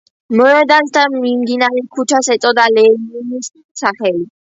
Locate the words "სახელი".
3.83-4.25